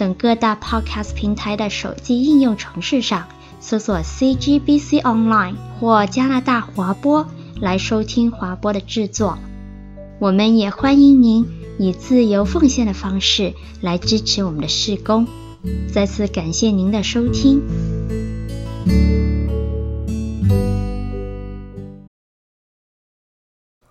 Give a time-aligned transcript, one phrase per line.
[0.00, 3.28] 等各大 Podcast 平台的手机应用程式上
[3.60, 7.28] 搜索 CGBC Online 或加拿大华播
[7.60, 9.38] 来收听华播的制作。
[10.18, 11.46] 我们也欢迎您
[11.78, 15.26] 以自由奉献的方式来支持我们的事工。
[15.92, 17.60] 再次感谢您的收听。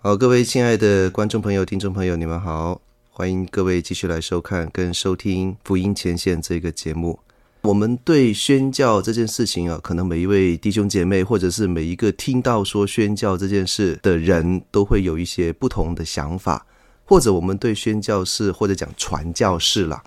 [0.02, 2.80] 好，各位亲爱的观众朋友、听众朋友，你们好。
[3.20, 7.20] 欢迎各位继续来收看跟收听《福音前线》这个节目。
[7.60, 16.64] 我们对宣教这件事情啊，可能每一位弟兄姐妹，或者是每一个听到说宣教这件事的人，都会有一些不同的想法，
[17.04, 20.02] 或者我们对宣教士或者讲传教士啦，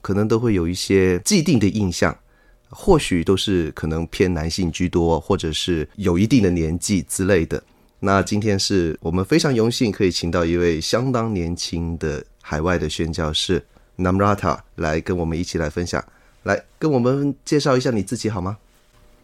[0.00, 2.16] 可能都会有一些既定的印象，
[2.70, 7.62] 或许都是可能偏男性居多，或者是有一定的年纪之类的。
[8.00, 12.24] 那今天是我们非常荣幸可以请到一位相当年轻的。
[12.46, 13.64] 海外的宣教士
[13.96, 16.04] Namrata 来跟我们一起来分享，
[16.42, 18.58] 来跟我们介绍一下你自己好吗？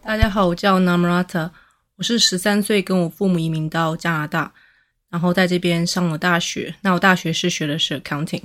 [0.03, 1.51] 大家好，我叫 Namrata，
[1.97, 4.51] 我是十三岁跟我父母移民到加拿大，
[5.11, 6.73] 然后在这边上了大学。
[6.81, 8.41] 那我大学是学的是 accounting，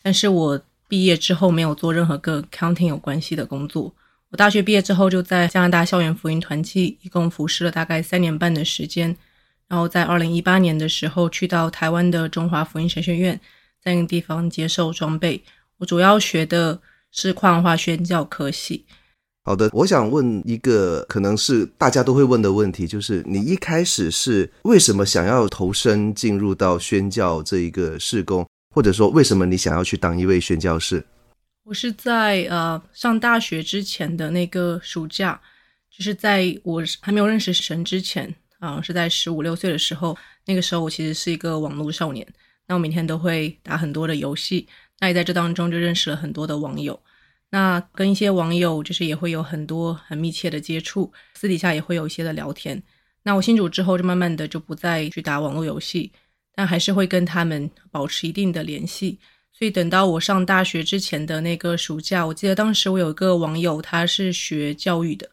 [0.00, 3.92] 但是我毕业之后没有做任何跟 accounting 有关系的工作。
[4.30, 9.16] 我大学毕业之后就在加拿大校园福音团契一共服侍了大概三年半的时间，
[9.66, 13.40] 然后在二零一八年的时候去到台湾的中华福音神学院。
[13.82, 15.42] 在那个地方接受装备，
[15.78, 18.84] 我主要学的是矿化宣教科系。
[19.42, 31.02] 好的，我想问一个可能是大家都会问的问题，就是你一开始是为什么想要投身进入到宣教这一个事工，或者说为什么你想要去当一位宣教士？
[31.64, 35.40] 我是在呃上大学之前的那个暑假，
[35.90, 42.26] 就是在我还没有认识神之前啊，呃，是在十五六岁的时候，那个时候我其实是一个网络少年。
[42.70, 44.64] 那我每天都会打很多的游戏，
[45.00, 46.96] 那也在这当中就认识了很多的网友。
[47.50, 52.80] 那跟一些网友就是也会有很多很密切的接触，私底下也会有一些的聊天。
[53.24, 56.12] 那我信主之后，就慢慢的就不再去打网络游戏，
[56.54, 59.18] 但还是会跟他们保持一定的联系。
[59.52, 65.28] 所以等到我上大学之前的那个暑假，我记得当时我有一个网友，他是学教育的，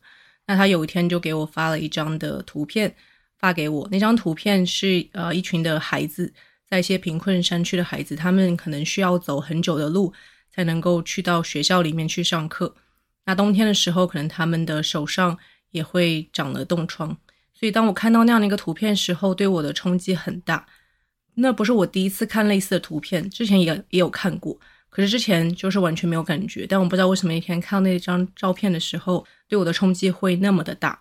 [0.47, 2.91] 那他有一天就给我发了一张的图片
[3.37, 6.33] 发给我，那张图片是呃一群的孩子。
[6.69, 10.13] 在一些贫困山区的孩子，他们可能需要走很久的路
[10.53, 12.75] 才能够去到学校里面去上课。
[13.25, 15.38] 那冬天的时候，可能他们的手上
[15.72, 17.17] 也会长了冻疮。
[17.53, 20.67] 所以当我看到那样的一个图片时候，对我的冲击很大。
[21.35, 26.66] 那不是我第一次看类似的图片，之前也也有看过，可是之前就是完全没有感觉。
[26.67, 31.00] 但我不知道为什么一天看到那张照片的时候，对我的冲击会那么的大。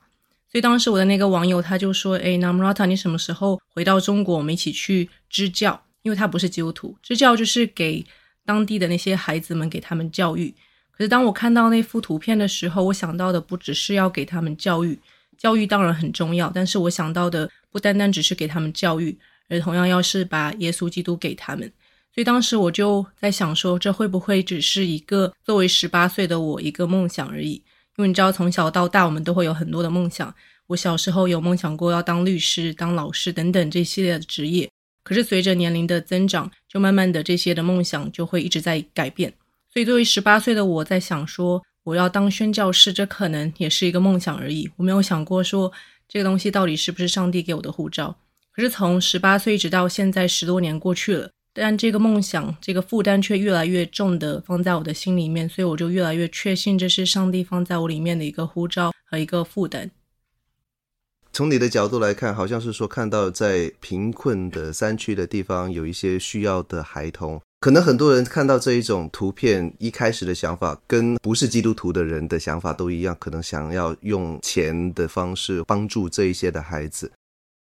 [0.57, 4.39] 所以当时我的那个网友他就说：“诶，Namrata，你什么时候回到中国？
[4.39, 8.03] 我们一起去支教，因为他不是基督徒，支教就是给
[8.43, 10.55] 当地的那些孩子们给他们教育。
[10.93, 14.99] 可是当我看到那幅图片的时候，我想到的不只是要给他们教育，
[15.37, 19.15] 教育当然很重要，但是我想到的不单单只是给他们教育，
[19.51, 21.71] 而同样要是把耶稣基督给他们。
[22.15, 27.63] 所以当时我就在想说，这会不会只是一个作为十八岁的我一个梦想而已？”
[27.97, 30.35] 因为你知道，从小到大，我们都会有很多的梦想。
[30.67, 34.69] 我小时候有梦想过要当律师、当老师等等这系列的职业。
[35.03, 39.33] 可是随着年龄的增长，就慢慢的这些的梦想就会一直在改变。
[39.73, 44.69] 所以作为十八岁的我在想说，我要当宣教士，这可能也是一个梦想而已。
[44.77, 45.73] 我没有想过说
[46.09, 48.17] 这个东西到底是不是上帝给我的护照。
[48.53, 51.31] 可是从十八岁一直到现在十多年过去了。
[51.57, 59.91] 但这个梦想，这个负担却越来越重的放在我的心里面，所以我就越来越确信这是上帝放在我里面的一个呼召和一个负担。
[61.33, 77.13] 从你的角度来看，好像是说看到在贫困的山区的地方有一些需要的孩童，可能很多人看到这一种图片，一开始的想法跟不是基督徒的人的想法都一样，可能想要用钱的方式帮助这一些的孩子。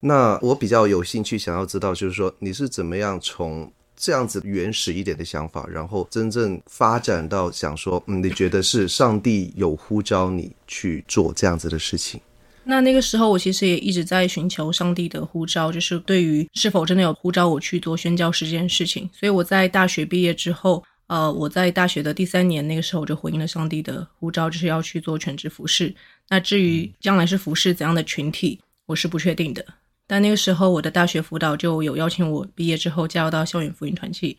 [0.00, 12.18] 那我比较有兴趣想要知道，就是说你是怎么样从这样子原始一点的想法，然后真正发展到想说，嗯，你觉得是上帝有呼召你去做这样子的事情？
[12.64, 19.08] 那那个时候，我其实也一直在寻求上帝的呼召，就是对于是否真的有呼召我去做宣教士这件事情。
[19.12, 25.94] 所以我在大学毕业之后，呃，我在大学的第三年那个时候，我就回应了上帝的呼召，就是要去做全职服事。
[26.28, 29.64] 那至于将来是服饰怎样的群体，我是不确定的。
[30.10, 34.36] 但那个时候，我的大学辅导就有邀请我毕业之后加入到校园福音团契。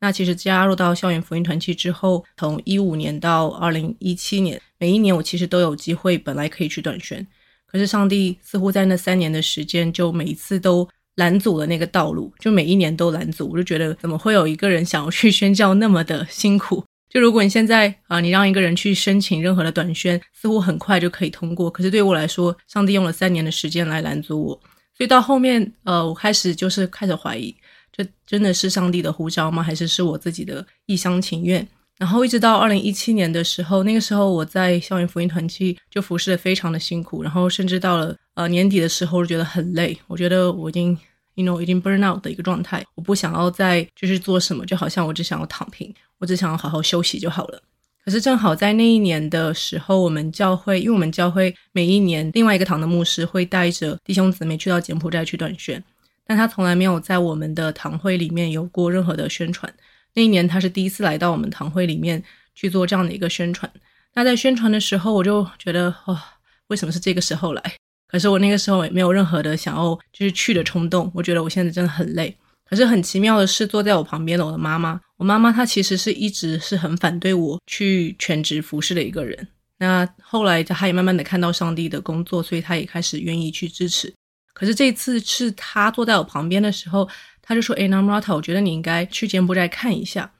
[0.00, 7.24] 那其实加入到校园福音团契之后，从一五年到二零一七年，每一年我其实都有机会，本来可以去短宣，
[7.68, 13.48] 可是上帝似乎在那三年的时间，就每一次都拦阻了那个道路，就每一年都拦阻。
[13.48, 16.84] 我就觉得，怎么会有一个人想要去宣教那么的辛苦？
[17.08, 24.60] 就如果你现在啊，你让一个人去申请任何的短宣，似乎很快就可以通过，可是对我来说，上帝用了三年的时间来拦阻我。
[24.96, 27.54] 所以到后面，呃，我开始就是开始怀疑，
[27.90, 29.62] 这真的是上帝的呼召吗？
[29.62, 31.66] 还是是我自己的一厢情愿？
[31.98, 39.96] 然后一直到二零一七年的时候，那个时候我在校园福音团契就服侍的非常的辛苦，然后甚至到了呃年底的时候，就觉得很累。
[40.08, 40.98] 我觉得我已经
[41.34, 47.62] ，you know，已经 burn out 的一个状态，我不想要再就是做什么，就好像我只想要躺平，我只想要好好休息就好了。
[48.04, 55.82] 可是正好在那一年的时候，我们教会，因为我们教会每一年另外一个堂的牧师会带着弟兄姊妹去到柬埔寨去短宣，
[56.26, 59.72] 但他从来没有在我们的堂会里面有过任何的宣传。
[60.14, 62.22] 那一年他是第一次来到我们堂会里面
[62.54, 63.70] 去做这样的一个宣传。
[64.14, 66.18] 那在宣传的时候，我就觉得、哦，
[66.66, 67.62] 为什么是这个时候来？
[68.08, 71.10] 可是我那个时候也没有任何的想要就是去的冲动。
[71.14, 72.36] 我觉得我现在真的很累。
[72.72, 74.98] 可是很奇妙的是，坐在我旁边的我的妈妈。
[75.18, 79.46] 我妈妈她其实是一直是很反对我去全职服侍的一个人。
[79.76, 84.10] 那后来她也慢慢的看到上帝的工作，所以她也开始愿意去支持。
[84.54, 87.06] 可是这次是她坐在我旁边的时候，
[87.42, 90.32] 她就说：“诶，Namrata，我觉得你应该去柬埔寨看一下。”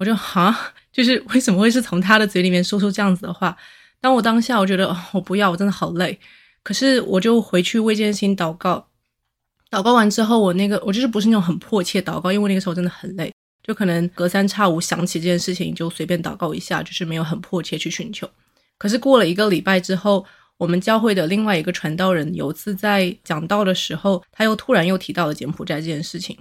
[0.00, 3.54] 我就哈，就是为什么会是从她的嘴里面说出这样子的话？
[4.00, 6.18] 当我当下我觉得哦，我不要，我真的好累。
[6.62, 8.88] 可是我就回去为这件事情祷告。
[9.74, 13.32] 祷告完之后，我那个我就是不是那种很迫切祷告，因为那个时候真的很累。
[13.66, 18.28] 就可能隔三差五想起这件事情，就随便祷告一下，就是没有很迫切去寻求。
[18.78, 20.24] 可是过了一个礼拜之后，
[20.58, 26.38] 我们教会的另外一个传道人有次在讲道的时候，他又突然又提到了柬埔寨这件事情，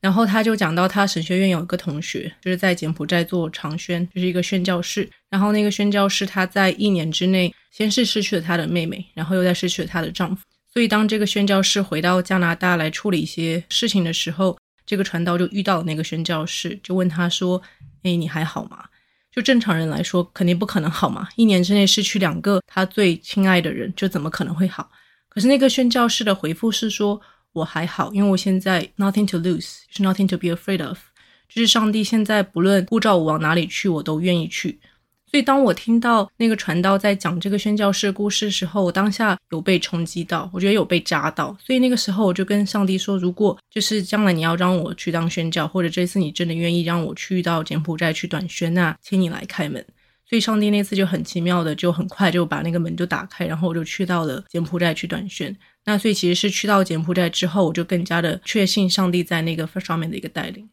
[0.00, 5.08] 然后他就讲到他神学院有一个同学，就是在柬埔寨做长宣，就是一个宣教士。
[5.28, 10.42] 然后那个宣教士他在一年之内，先是失去了他的妹妹，然后又再失去了他的丈夫。
[10.72, 17.60] 所以当这个宣教士回到加拿大来处理一些事情的时候，这个传道就遇到那个宣教士，就问他说
[18.04, 18.86] ：“诶，你还好吗？”
[19.30, 21.28] 就正常人来说，肯定不可能好嘛。
[21.36, 24.90] 一年之内失去两个他最亲爱的人，就怎么可能会好？
[25.28, 27.20] 可是那个宣教士的回复是说
[27.52, 30.98] ：“我还好，因为我现在 nothing to lose，就是 nothing to be afraid of，
[31.48, 34.80] 就是上帝现在不论护照我往哪里去，我都愿意去。”
[35.32, 41.56] 所以，当我听到那个传道在讲这个宣教士故事的时候，我当下有被冲击到，我觉得有被扎到。
[41.58, 49.82] 所以那个时候，我就跟上帝说：“如果就是将来你要让我去当宣教，或者这次你真的愿意让我去到柬埔寨去短宣，那请你来开门。”
[50.28, 55.56] 所以，上帝那次就很奇妙的，就很快就把那个门就打开，然后我就去到了柬埔寨去短宣。
[55.86, 60.68] 那所以，其实是去到柬埔寨之后，我就更加的确信上帝在那个上面的一个带领。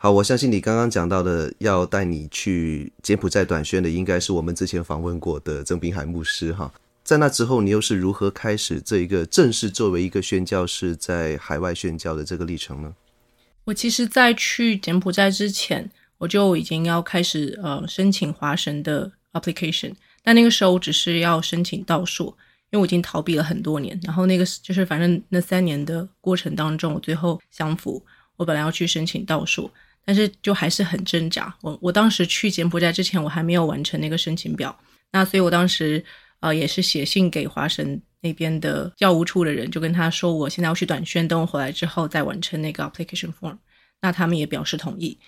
[0.00, 6.72] 好，我相信你刚刚讲到的要带你去柬埔寨短宣的，应该是我们之前访问过的曾秉海牧师哈。
[7.02, 12.94] 在那之后，你又是如何开始这一个正式作为一个宣教士在海外宣教的这个历程呢？
[13.64, 22.26] 我其实，在去柬埔寨之前，我就已经要开始呃申请华神的 application，但那个时候我只是要申请道硕，
[22.70, 23.98] 因为我已经逃避了很多年。
[24.04, 28.00] 然后那个就是反正那三年的过程当中，我最后相符，
[28.36, 29.68] 我本来要去申请道硕。
[30.08, 31.54] 但是就还是很挣扎。
[31.60, 34.74] 我我当时去柬埔寨之前，我还没有完成那个申请表。
[35.12, 36.02] 那所以我当时
[36.40, 43.58] 呃也是写信给华神那边的教务处的人，就跟他说我现在要去短宣，等我回来之后再完成那个 application form。
[44.00, 45.18] 那他们也表示同意。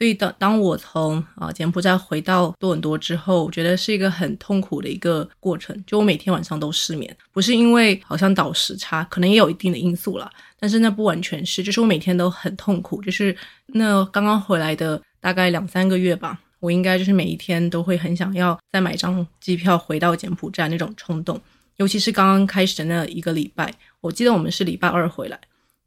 [0.00, 5.76] 所以当当我从啊、柬埔寨回到多伦多之后，我觉得是一个很痛苦的一个过程。
[5.86, 10.32] 就我每天晚上都失眠，不是因为好像倒时差，可能也有一定的因素啦。
[10.58, 21.38] 但是那不完全是，就是我每天都很痛苦，就是那刚刚回来的大概两三个月吧，我应该就是每一天都会很想要再买张机票回到柬埔寨那种冲动，
[21.76, 25.38] 尤其是刚刚开始的那一个礼拜，我记得我们是礼拜二回来，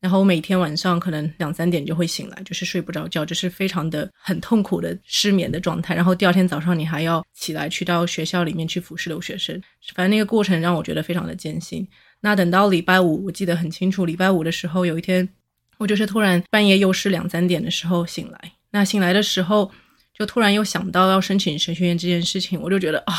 [0.03, 9.55] 然后我每天晚上可能两三点就会醒来，就是睡不着觉，就是非常的很痛苦的失眠的状态，然后第二天早上你还要起来去到学校里面去服侍留学生，
[9.95, 11.88] 反正那个过程让我觉得非常的艰辛。
[12.19, 14.05] 那等到礼拜五，我记得很清楚。
[14.05, 15.29] 礼拜五的时候，有一天，
[15.77, 18.51] 我就是突然半夜又是两三点的时候醒来。
[18.72, 19.72] 那醒来的时候，
[20.13, 23.13] 就突然又想到要申请神学院这件事情，我就觉得啊，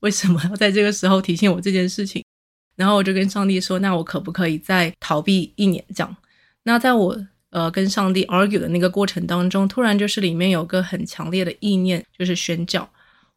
[0.00, 2.24] 为什么要在这个时候提醒我这件事情？
[2.76, 6.16] 然后我就跟上帝说，那我可不可以再逃避一年这样？
[6.64, 12.88] 那在我呃跟上帝 argue 的那个过程当中，突然就是里面有个很强烈的意念，就是宣教。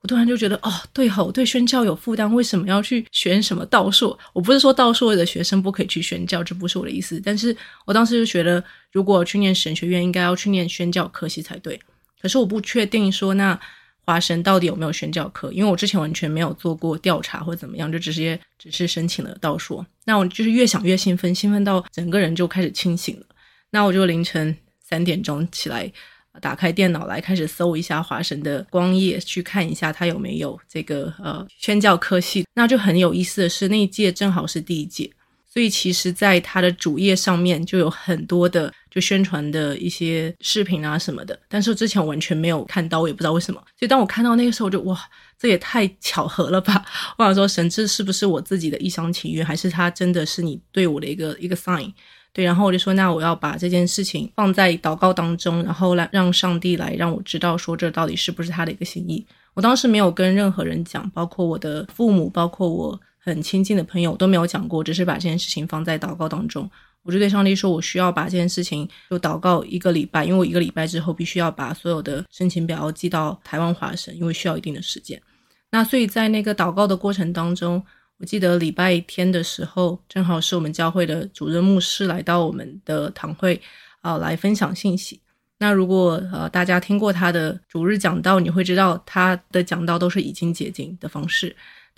[0.02, 4.20] 我突然就觉得，哦，对吼，对宣教有负担，为什么要去选什么道硕？
[4.34, 7.22] 我不是说道硕的学生不可以去宣教，这不是我的意思。
[7.24, 8.62] 但是我当时就觉得，
[8.92, 11.80] 如果去念神学院，应该要去念宣教科系才对。
[12.22, 13.58] 可是我不确定说，那
[14.06, 15.52] 华神到底有没有宣教科？
[15.52, 19.86] 因为我之前完全没有做过调查或怎么样，就直接只是申请了道硕。
[20.06, 23.26] 那我就是越想越兴奋，兴奋到整个人就开始清醒了。
[23.72, 25.92] 那我就凌晨三点钟起来。
[26.42, 32.44] 打开电脑来开始搜一下华神的光页，去看一下他有没有这个呃宣教科系。
[32.56, 35.12] 那就很有意思的是，那一届正好是第一届，
[35.54, 41.40] 所以其实在他的主页上面就有很多的就宣传的一些视频啊什么的。
[41.48, 43.62] 但是之前完全没有看到，我也不知道为什么。
[43.78, 45.00] 所以当我看到那个时候，我就哇，
[45.38, 46.84] 这也太巧合了吧！
[47.20, 51.94] 我想说，神这是不是我自己的一厢情愿，还是他真的是你对我的一个一个 sign？
[52.34, 59.24] 对，然后我就说，那我要把这件事情放在祷告当中，然后来让上帝来让我知道，说这到底是不是他的一个心意。
[59.54, 66.70] 我当时没有跟任何人讲，包括我的父母，包括我很亲近的朋友都没有讲过，只是把这件事情放在祷告当中。
[67.04, 75.22] 我就对上帝说，我需要把这件事情就祷告一个礼拜，因为我一个礼拜之后必须要把所有的申请表寄到台湾华神，因为需要一定的时间。
[75.72, 77.84] 那所以在那个祷告的过程当中。
[78.20, 83.60] 我记得礼拜天的时候，正好是我们教会的主任牧师来到我们的堂会，
[84.00, 85.20] 啊、来分享信息。
[85.58, 91.54] 那如果呃大家听过他的主日讲道，你会知道他的讲道都是以经解经的方式，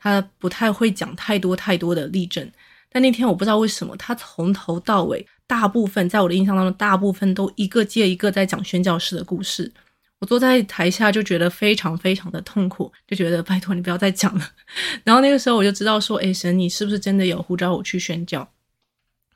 [0.05, 2.47] 他不太会讲太多太多的例证。
[2.91, 9.71] 但那天我不知道为什么，他从头到尾，大部分在我的印象当中，大部分都一个接一个在讲宣教士的故事。
[10.19, 14.47] 我坐在台下就觉得非常非常的痛苦，就觉得拜托你不要再讲了。
[15.03, 18.47] 然后那个时候我就知道说，诶，神，你是不是真的有呼召我去宣教？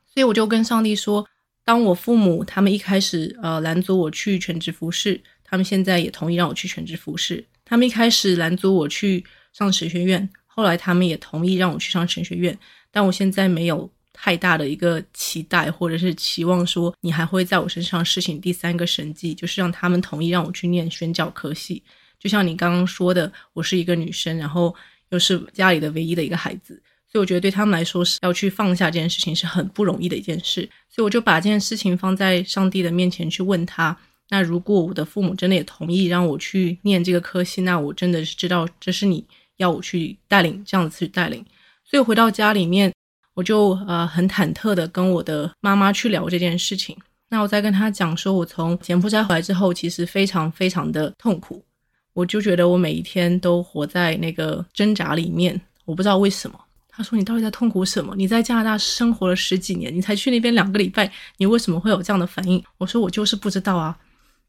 [0.05, 1.27] 所以我就跟上帝说，
[1.65, 7.43] 当我父母他们一开始呃拦阻我去全职服侍，他们现在也同意让我去全职服侍。
[7.65, 12.57] 他们一开始拦阻我去上神学院，后来他们也同意让我去上神学院，
[12.91, 13.89] 但我现在没有。
[14.21, 21.81] 太大的一个期待，或者是期望说你还会在我身上施行第三个神迹，就是让他们同意让我去念宣教科系。
[22.19, 24.75] 就像你刚刚说的，我是一个女生，然后
[25.11, 26.73] 又是家里的唯一的一个孩子，
[27.09, 30.69] 所以我觉得对他们来说是要去放下这件事情是很不容易的一件事。
[30.89, 33.97] 所以我就把这件事情放在上帝的面前去问他。
[34.27, 39.25] 那如果我的父母真的也同意让我去念这个科系，那我真的是知道这是你
[39.59, 41.45] 要我去带领这样子去带领。
[41.85, 42.91] 所以回到家里面。
[43.35, 46.97] 我就呃很忐忑的跟我的妈妈去聊这件事情。
[47.29, 51.63] 那我在跟她讲说，我从柬埔寨回来之后，其实非常非常的痛苦。
[52.11, 56.59] 我就觉得我每一天都活在那个挣扎里面，我不知道为什么。
[56.89, 58.13] 她说：“你到底在痛苦什么？
[58.17, 63.97] 你在加拿大生活了十几年，你才去那边两个礼拜，你为什么会有这样的反应？”我说：“我就是不知道啊。”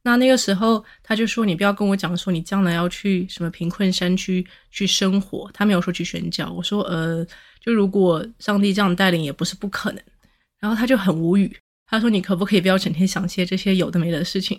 [0.02, 6.50] 那那个时候，他就说：“你不要跟我讲说你将来要去什么贫困山区去生活。”他没有说去宣教。
[6.52, 7.26] 我说：“呃。”
[7.62, 10.02] 就如果上帝这样带领也不是不可能，
[10.58, 11.54] 然后他就很无语，
[11.86, 14.58] 他说：“你可不可以不要整天想些这些有的没的事情？”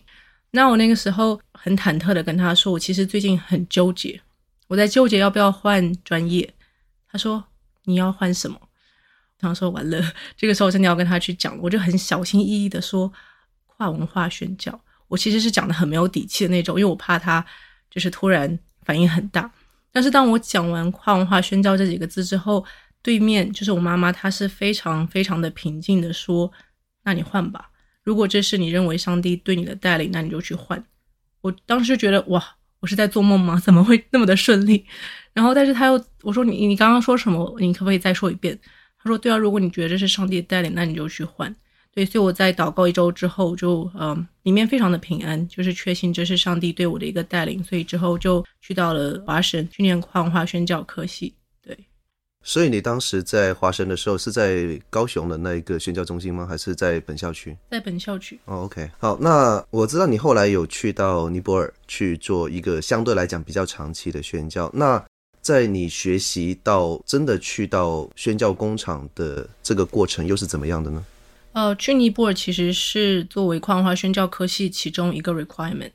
[0.53, 4.21] 那我那个时候很忐忑的跟他说：“我其实最近很纠结，
[4.67, 6.53] 我在纠结要不要换专业。”
[7.12, 7.43] 他说
[7.86, 8.55] ：“你要换什么？”
[9.41, 10.00] 然后说完了，
[10.38, 13.12] 这个时候真的要跟他去讲，我就很小心翼翼的说
[13.65, 14.79] ：“跨文化宣教。”
[15.12, 17.46] 我其实是讲的很没有底气的那种，因为我怕他
[17.89, 19.51] 就是突然反应很大。
[19.91, 22.63] 但是当我讲完“跨文化宣教”这几个字之后，
[23.01, 26.50] 对面就是我妈妈，她是非常非常的平静的说
[27.03, 27.70] ：“那你换吧，
[28.03, 30.82] 如果这是你认为上帝对你的带领，那你就去换。”
[31.41, 32.41] 我当时觉得哇，
[32.80, 33.60] 我是在做梦吗？
[33.60, 34.86] 怎么会那么的顺利？
[35.34, 37.53] 然后，但是他又我说你你刚刚说什么？
[37.60, 38.58] 你可不可以再说一遍？
[39.03, 41.53] 他说：“对啊，如果你觉得这是上帝的带领，那你就去换。”
[41.93, 51.36] 对，所以我在祷告一周之后就，就嗯，里面非常的平安，就是确信这是上帝对我的一个带领，所以之后就去到了华神去念跨文化宣教科系。
[51.62, 51.77] 对
[52.43, 56.48] 所以你当时在华神的时候是在高雄的那一个宣教中心吗？
[56.48, 57.55] 还是在本校区？
[57.69, 58.39] 在本校区。
[58.45, 64.71] 哦，OK，好，那我知道你后来有去到尼泊尔去做一个相对来讲比较长期的宣教。
[64.74, 65.03] 那
[65.41, 71.05] 在你学习到真的去到宣教工厂的这个过程又是怎么样的呢？
[71.53, 75.91] 呃，去尼泊尔其实是作为跨文化宣教科系其中一个 requirement。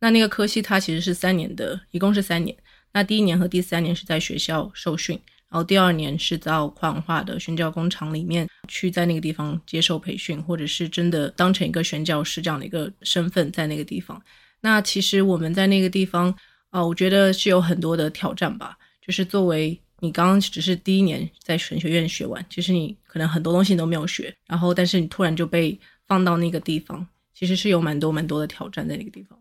[0.00, 2.56] 那那个科系它其实是三年的，一共是三年。
[2.92, 5.18] 那第一年和第三年是在学校受训。
[5.48, 14.20] 然后第二年是到跨文化的宣教工厂里面去，在那个地方接受培训，或者是真的当成一个宣教师这样的一个身份在那个地方。
[14.60, 16.30] 那其实我们在那个地方
[16.70, 18.76] 啊、呃，我觉得是有很多的挑战吧。
[19.00, 29.38] 就是作为你刚刚只是第一年在神学院学完，其实你可能很多东西都没有学，然后但是你突然就被放到那个地方，其实是有蛮多蛮多的挑战在那个地方。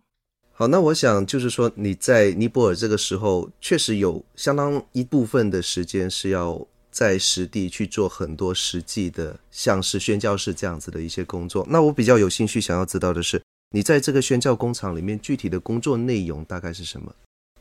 [0.54, 11.68] 好，那我想就是说你在尼泊尔这个时候，确实有相当一部分的时间是要在实地去做很多实际的，像是宣教士这样子的一些工作。
[11.70, 17.14] 那我比较有兴趣想要知道的是，你在这个宣教工厂里面具体的工作内容大概是什么？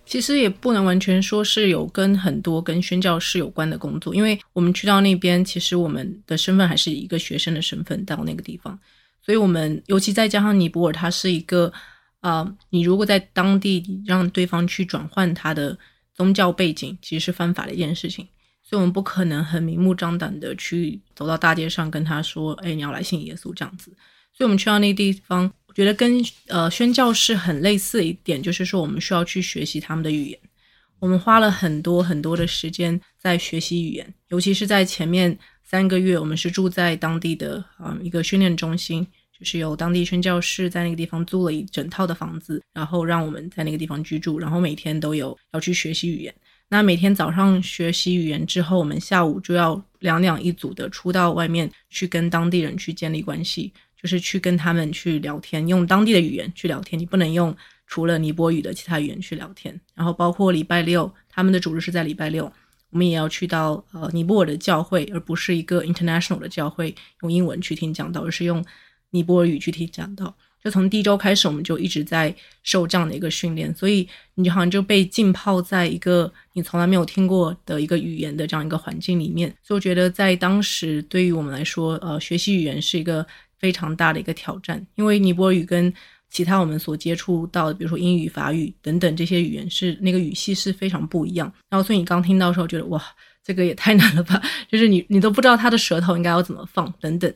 [0.07, 8.79] 其实也不能完全说是有跟很多跟宣教士有关的工作，因为我们去到那边，其实我们的身份还是一个学生的身份到那个地方，
[9.25, 11.73] 所以我们尤其再加上尼泊尔，它是一个。
[12.21, 15.77] 啊、呃，你如果在当地让对方去转换他的
[16.15, 18.27] 宗教背景，其实是犯法的一件事情，
[18.63, 23.95] 所以我们不可能很明目张胆的去走到大街上跟他说：“哎，你要来信耶稣这样子。”
[24.33, 30.39] 所以，我们去到那个地方，觉得跟呃宣教士很类似一点，就是说我们需要去学习他们的语言。
[31.01, 39.07] 我们花了很多很多的时间在学习语言，尤其是在前面三个月，我们是住在当地的啊、一个训练中心。
[39.37, 46.33] 就是由当地宣教士在那个地方租了一整套的房子，然后让我们在那个地方居住，然后每天都有要去学习语言。
[46.69, 53.73] 那每天早上学习语言之后，我们下午就要两两一组的出到外面去跟当地人去建立关系，
[54.05, 57.01] 就是去跟他们去聊天，用当地的语言去聊天。
[57.01, 57.57] 你不能用
[57.87, 59.81] 除了尼泊尔语的其他语言去聊天。
[59.95, 62.45] 然后包括礼拜六，他们的主日是在礼拜六，
[62.91, 68.63] 我们也要去到呃尼泊尔的教会，而不是一个 international 的教会，用英文去听讲道，而是用。
[69.11, 72.35] 尼泊尔语具体讲到，就从第一周开始，我们就一直在
[72.65, 79.49] 受这样的一个训练，所以你就好像就被浸泡在一个你从来没有听过的一个语言的这样一个环境里面。
[79.63, 83.25] 所以我觉得在当时对于我们来说，呃，学习语言是一个
[83.65, 85.91] 非常大的一个挑战，因为尼泊尔语跟
[86.29, 91.51] 其他我们所接触到的，比如说英语、法语等等这些语言是那个语系是非常不一样。
[91.71, 93.03] 然后所以你刚听到的时候觉得哇，
[93.43, 94.39] 这个也太 难了吧，
[94.71, 97.33] 就是你你都不知道他的舌头应该要怎么放等等。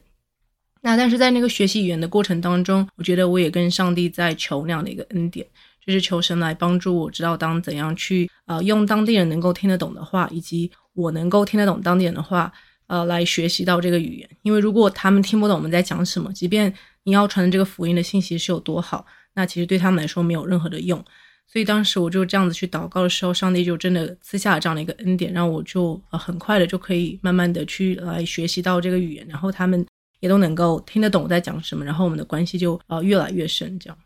[0.83, 5.47] 那但是在那个学习语言的过程当中，我觉得我也跟上帝在求那样的一个恩典，
[5.83, 12.53] 就是求神来帮助我知道当怎样去呃用当地人能够听得懂的话，以及我能够听得懂当地人的话，
[12.89, 14.29] 呃来学习到这个语言。
[14.43, 16.71] 因为如果他们听不懂我们在讲什么，即便
[17.05, 21.03] 你要传的这个福音的信息是有多好，那其实对他们来说没有任何的用。
[21.47, 29.87] 所以当时我就这样子去祷告的时候，上帝就真的赐下了这样的一个恩典，让我就呃很快的就可以慢慢的去来学习到这个语言，然后他们。
[30.21, 33.97] 也都能够听得懂我在讲什么，然后我们的关系就呃越来越深，这样。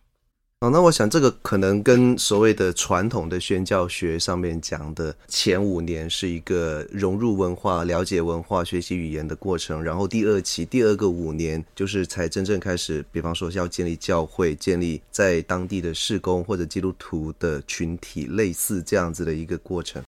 [0.63, 20.01] 哦，那我想这个可能跟所谓的传统的宣教学上面讲的前五年是一个融入文化、了解文化、学习语言的过程，然后第二期第二个五年就是才真正开始，比方说要建立教会、建立在当地的事工或者基督徒的群体，类似这样子的一个过程。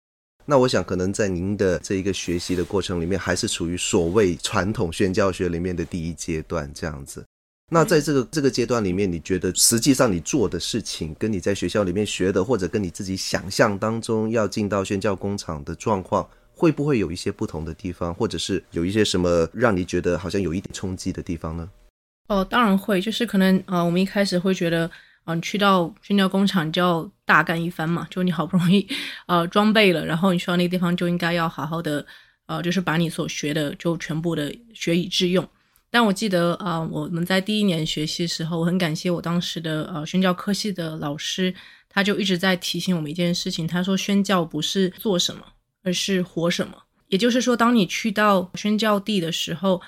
[0.46, 7.24] 那我想，可能在您的这一个学习的过程里面，还是处于所谓传统宣教学里面的第一阶段这样子。
[7.70, 21.68] 那在这个这个阶段里面，你觉得实际上你做的事情，跟你在学校里面学的，或者跟你自己想象当中要进到宣教工厂的状况，会不会有一些不同的地方，或者是有一些什么让你觉得好像有一点冲击的地方呢？
[22.28, 24.90] 哦，当然会，就是可能啊、呃，我们一开始会觉得。
[25.26, 28.86] 嗯，去到宣教工厂就要大干一番嘛，就你好不容易
[29.26, 32.04] 呃装备了，然后你去到那个地方就应该要好好的
[32.44, 35.42] 呃，就是把你所学的就全部的学以致用。
[35.94, 41.54] 但我记得啊、我们在第一年学习的时候，我很感谢我当时的呃宣教科系的老师，
[41.88, 45.46] 他就一直在提醒我们一件事情，他说宣教不是做什么，
[45.84, 46.76] 而是活什么。
[47.06, 49.80] 也就是说，当你去到宣教地的时候。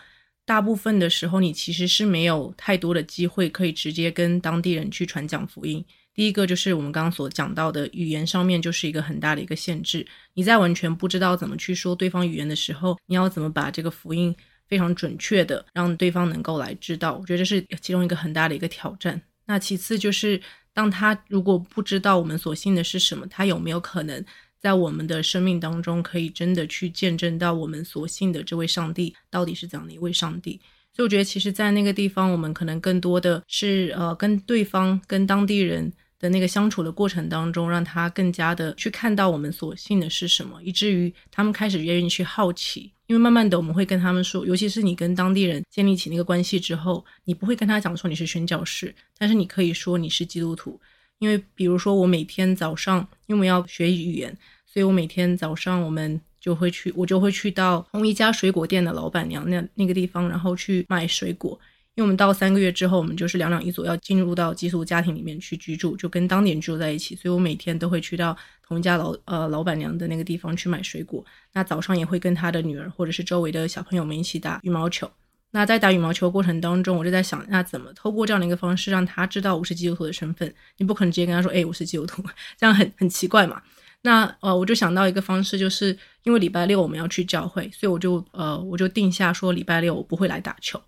[0.49, 5.85] 大部分的时候，你其实是没有太多的机会可以直接跟当地人去传讲福音。
[6.15, 10.07] 第一个就是我们刚刚所讲到的语言上面就是一个很大的一个限制。
[10.35, 14.33] 你在完全不知道怎么去说对方语言的时候，你要怎么把这个福音
[14.69, 17.17] 非常准确的让对方能够来知道？
[17.17, 19.21] 我觉得这是其中一个很大的一个挑战。
[19.47, 20.41] 那其次就是，
[20.73, 24.25] 当他如果不知道我们所信的是什么，他有没有可能？
[24.59, 30.59] 在我们的生命当中，可以真的去见证到我们所信的这位上帝到底是怎样的一位上帝。
[30.93, 42.91] 所以我觉得，其实，在那个地方，我们可能更多的是呃，跟对方、跟当地人的那个相处的过程当中，让他更加的去看到我们所信的是什么，以至于他们开始愿意去好奇。
[43.07, 50.81] 因为慢慢的，我们会跟他们说，尤其是你跟当地人建立起那个关系之后，你不会跟他讲说你是宣教士，但是你可以说你是基督徒。
[51.19, 61.59] 因为比如说，我每天早上，因为我们要学语言，所以我每天早上我们就会去，我就会去到同一家水果店的老板娘那那个地方，然后去买水果。
[61.97, 67.17] 因为我们到三个月之后，我们就是两两一组要进入到寄宿家庭里面去居住，就跟当地人住在一起。
[67.17, 68.37] 所以我每天都会去到
[68.69, 71.25] 同一家老呃老板娘的那个地方去买水果。
[71.55, 75.11] 那早上也会跟他的女儿或者是周围的小朋友们一起打羽毛球。
[75.53, 80.55] 那在打羽毛球过程当中，我就在想，那怎么透过这样的一个方式让他知道我是基督徒的身份？
[80.77, 82.23] 你不可能直接跟他说，哎，我是基督徒，
[82.59, 83.63] 这样很很奇怪嘛。
[84.03, 90.79] 那呃，我就想到一个方式，就是因为礼拜六我们要去教会，所以我就呃，我就定下说礼拜六我不会来打球。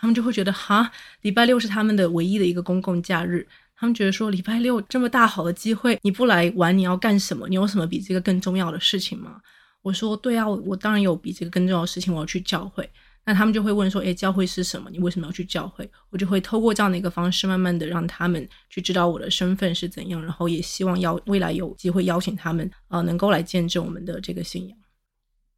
[0.00, 0.90] 他们就会觉得，哈，
[1.22, 3.46] 礼拜六是他们的唯一的一个公共假日。
[3.76, 7.48] 他们觉得说，礼拜六这么大好的机会，你不来玩，你要干什么？
[7.48, 9.40] 你有什么比这个更重要的事情吗？
[9.82, 12.88] 我说，对啊，我当然有比这个更重要的事情，我要去教会。
[13.24, 14.88] 那他们就会问说：“诶，教会是什么？
[14.90, 24.78] 你为什么要去教会？”我就会透过这样的一个方式，慢慢的让他们去知道我的身份是怎样，然后也希望要未来有机会邀请他们，呃，能够来见证我们的这个信仰。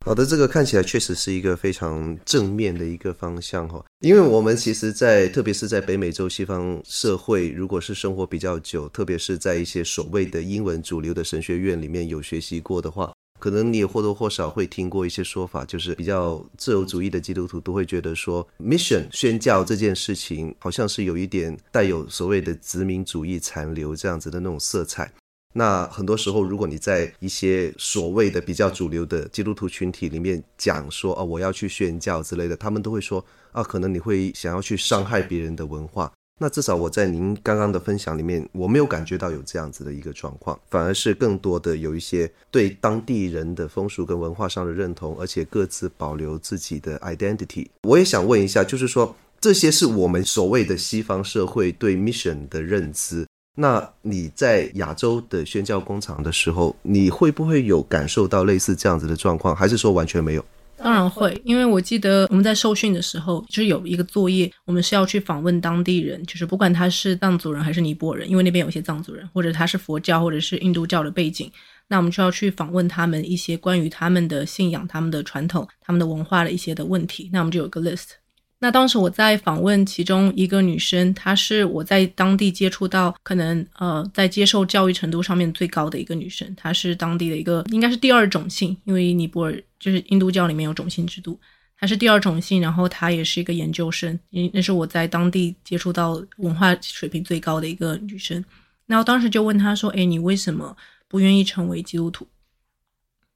[0.06, 13.12] 好的，这个看起来确实是一个非常正面的一个方向哈，因为我们其实在，在特别是在北美洲西方社会，如果是生活比较久，特别是在一些所谓的英文主流的神学院里面有学习过的话。
[13.38, 25.10] 可能你也或多或少会听过一些说法，就是比较自由主义的基督徒都会觉得说，mission 宣教这件事情好像是有一点带有所谓的殖民主义残留这样子的那种色彩。
[25.52, 36.12] 那很多时候，如果你在一些所谓的比较主流的基督徒群体里面讲说，哦，我要去宣教之类的，他们都会说，啊，可能你会想要去伤害别人的文化。
[36.42, 47.66] 那至少我在您刚刚的分享里面，我没有感觉到有这样子的一个状况，反而是更多的有一些对当地人的风俗跟文化上的认同，而且各自保留自己的 identity。
[47.82, 53.26] 我也想问一下，就是说这些是我们所谓的西方社会对 mission 的认知。
[53.54, 60.44] 那你在亚洲的宣教工厂的时候，你会不会有感受到类似这样子的状况，还是说完全没有？
[60.82, 71.52] 当然会，因为我记得我们在受训的时候，就是有一个作业，我们是要去访问当地人，就是不管他是藏族人还是尼泊尔人，因为那边有些藏族人，或者他是佛教或者是印度教的背景，
[71.86, 78.19] 那我们就要去访问他们一些关于他们的信仰、他们的传统、他们的文化的一些的问题，那我们就有个 list。
[78.62, 91.40] 那当时我在访问其中一个女生，她是我在当地接触到可能呃在接受教育程度上面最高的一个女生，她是当地的一个应该是第二种姓，因为尼泊尔就是印度教里面有种姓制度，
[91.78, 98.44] 她是第二种姓，然后她也是一个研究生，因那是我在当地接触到文化水平最高的一个女生。
[98.84, 100.76] 那我当时就问她说：“诶，你为什么
[101.08, 102.26] 不愿意成为基督徒？”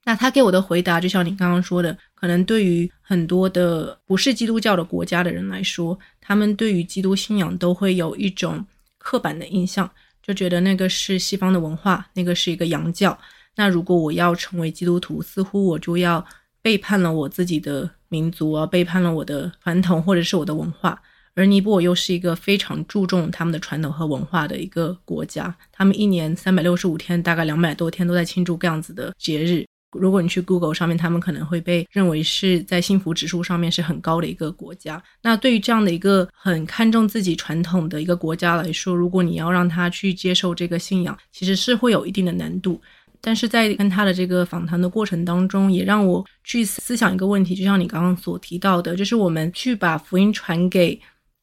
[0.04, 8.64] 那他给我的回答，就像你刚刚说的，可能对于很多的不是基督教的国家的人来说，他们对于基督信仰都会有一种
[8.98, 9.90] 刻板的印象，
[10.22, 13.18] 就觉得那个是西方的文化，那个是一个洋教。
[13.56, 16.24] 那如果我要成为基督徒，似乎我就要
[16.60, 21.00] 背叛了我自己的民族啊，背叛了我的传统或者是我的文化。
[21.36, 29.64] 而尼泊尔又是一个非常注重他们的传统和文化的一个国家，他们一年三百六十五天，大概两百多天都在庆祝这样子的节日。
[29.94, 35.02] 如果你去 Google 上面，他们可能会被认为是在幸福指数上面是很高的一个国家。
[35.22, 42.80] 那对于这样的一个很看重自己传统的一个国家来说，如果你要让他去接受这个信仰，其实是会有一定的难度。
[43.20, 51.00] 但是在跟他的这个访谈的过程当中，也让我去思想一个问题，就像你刚刚所提到的，就是我们去把福音传给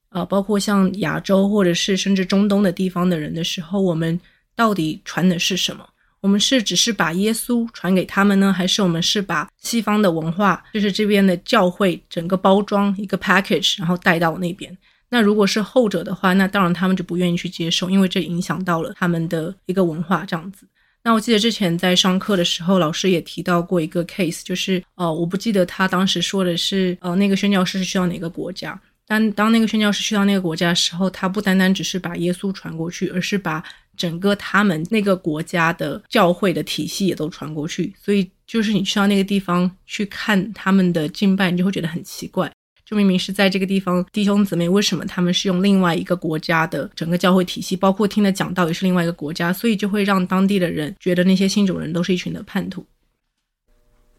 [0.10, 4.20] 呃，包括像亚洲或者是甚至中东的地方的人的时候，我们
[4.56, 5.88] 到底传的是什么？
[6.22, 14.78] 我们是只是把耶稣传给他们呢，还是我们是把西方的文化，就是这边的教会整个包装一个 package，然后带到那边？
[15.10, 20.66] 那如果是后者的话，那当然他们就不愿意去接受，因为这影响到了他们的一个文化这样子。
[21.04, 28.80] 那我记得之前在上课的时候，老师也提到过一个 case，就是呃，我不记得他当时说的是呃，那个宣教士是去到哪个国家。
[29.08, 33.62] 但当那个宣教士去到那个国家的时候，他不单单只是把耶稣传过去，而是把
[33.98, 42.52] 整个他们那个国家的教会的体系也都传过去，所以就是你去到那个地方去看他们的敬拜，你就会觉得很奇怪。
[42.84, 52.86] 就明明是在这个地方，弟兄姊妹为什么他们是用另外一个国家的整个教会体系，包括听的讲道也是另外一个国家，所以就会让当地的人觉得那些信主人都是一群的叛徒。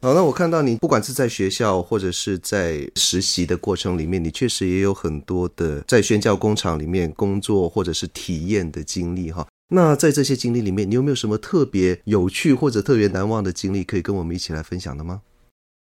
[0.01, 9.47] 好，那我看到你不管是在学校或者是在实习的过程里面，你确实也有很多的在宣教工厂里面工作或者是体验的经历哈。
[9.75, 15.23] 那在这些经历里面，你有没有什么特别有趣或者特别难忘的经历可以跟我们一起来分享的吗？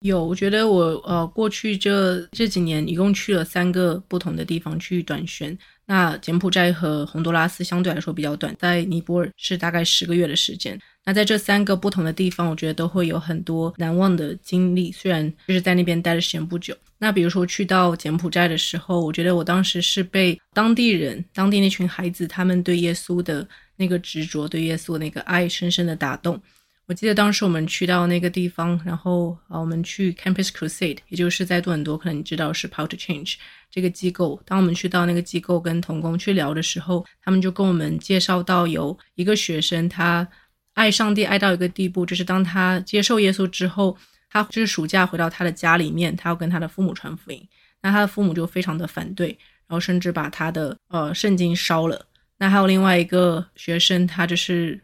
[0.05, 5.55] 有，我觉得我呃过去这这几年一共去了三个不同的地方去短宣。
[5.85, 10.79] 那柬埔寨和洪都拉斯相对来说比较短，在尼泊尔是大概十个月的时间。
[11.05, 14.91] 那在这三个不同的地方，我觉得都会有很多难忘的经历。
[14.91, 16.73] 虽然就是在那边待的时间不久。
[16.97, 23.47] 那比如说去到柬埔寨的时候，我觉得我当时是被当地人、当地那群孩子他们对耶稣的。
[23.81, 26.39] 那个执着对耶稣那个爱深深的打动，
[26.85, 33.35] 我记得当时我们去到那个地方，然后啊，我们去 Campus Crusade，也就是在多伦多，可能你知道是 Power to Change
[33.71, 34.39] 这个机构。
[34.45, 40.27] 当我们去到那个机构跟童工去聊的时候，他们就跟我们介绍到有一个学生，他
[40.73, 43.97] 爱上帝爱到一个地步，就是当他接受耶稣之后，
[44.29, 47.47] 他就是暑假回到他的家里面，他要跟他的父母传福音，
[47.81, 49.29] 那他的父母就非常的反对，
[49.67, 52.05] 然后甚至把他的呃圣经烧了。
[52.41, 54.81] 那还有另外一个学生，他就是。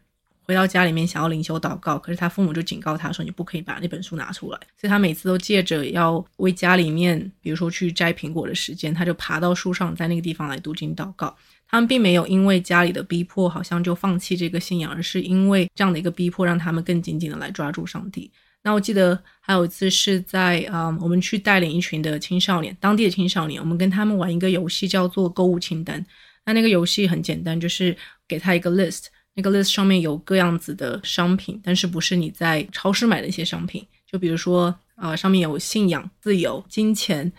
[0.48, 11.36] 回到家里面想要灵修祷告，可是他父母就警告他说：“你不可以把那本书拿出来。”所以他每次都借着要为家里面，比如说去摘苹果的时间，他就爬到树上，在那个地方来读经祷告。
[11.68, 18.32] 他们并没有因为家里的逼迫，好像就放弃这个信仰，而是因为这样的一个逼迫，让他们更紧紧的来抓住上帝。
[18.64, 26.06] 那我记得还有一次是在啊、嗯，我们去带领一群的青少年，当地的青少年，我们跟他们玩一个游戏，叫做购物清单。
[26.48, 27.96] 那那个游戏很简单，就是
[28.28, 29.06] 给他一个 list。
[29.36, 37.32] 那个 list 上面有各样子的商品，但是不是你在超市买的一些商品，就比如说，啊，上面有信仰、自由、金钱、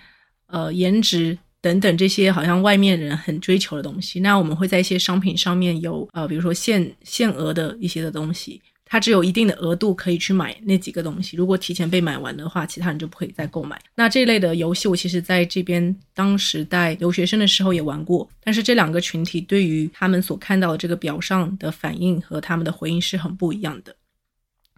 [0.47, 4.21] 呃，颜值等等这些好像外面人很追求的东西。
[4.21, 8.63] 那我们会在一些商品上面有，呃，比如说限限额的一些的东西。
[8.91, 13.79] 它只有一定的额度可以去买那几个东西，如果提前被买完的话，其他人就不可以再购买。
[13.95, 23.95] 那这类的游戏，我其实在这边当时带留学生的时候也玩过，但是这两个群体对于他们所看到的这个表上的反应和他们的回应是很不一样的。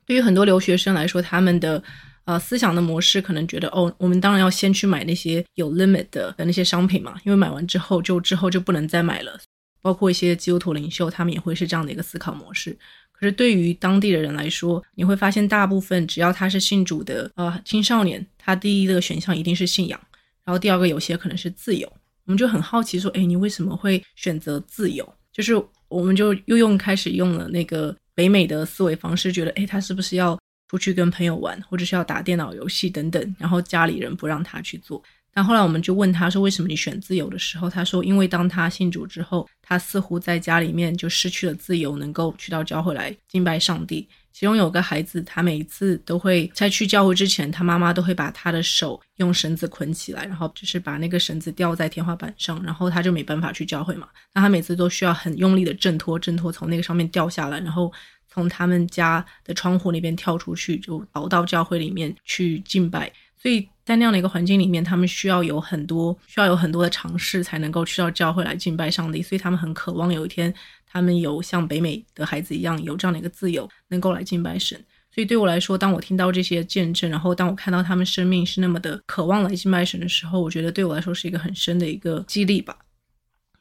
[0.04, 1.80] 对于很多留学生来说，他们的
[2.24, 9.38] 呃思想的模式可能觉得，哦，我们当然要先去买那些有 limit 的那些商品嘛，因为买完之后就之后就不能再买了。
[9.82, 12.76] 包括一些基督徒领袖，他们也会是这样的一个思考模式。
[13.20, 20.00] 可是对于当地的人来说，你会发现大部分只要他是信主的呃青少年，他第一个选项一定是信仰，
[20.42, 21.86] 然后第二个有些可能是自由。
[22.24, 25.06] 我们就很好奇说，诶，你为什么会选择自由？
[25.32, 25.52] 就是
[25.88, 30.38] 我们就又用开始用了那个北美的思维方式，觉得诶，他是不是要
[30.70, 35.02] 出去跟朋友玩，或者是要打电脑游戏等等，然后家里人不让他去做。
[35.32, 44.08] 但后来我们就问他说：“为什么你选自由的时候？”他说：“因为当他信主之后，他似乎在家里面就失去了自由，能够去到教会来敬拜上帝。
[44.32, 54.08] 其中有个孩子，他每一次都会在去教会之前，他妈妈都会把他的手用绳子捆起来，然后就是把那个绳子吊在天花板上，然后他就没办法去教会嘛。
[54.32, 57.92] 那他每次都需要很用力的挣脱，挣脱从那个上面掉下来，然后
[58.28, 63.12] 从他们家的窗户那边跳出去，就逃到教会里面去敬拜。
[63.42, 69.22] 所以在那样的一个环境里面，他们需要有很多需要有很多的尝试，才能够去到教会来敬拜上帝。
[69.22, 70.52] 所以他们很渴望有一天，
[70.86, 74.78] 他们有像北美的孩子一样，有这样的一个自由，能够来敬拜神。
[75.10, 82.76] 所以对我来说，当我听到这些见证，然后当我看到他们生命是那么的渴望来敬拜神的时候，我觉得对我来说是一个很深的一个激励吧。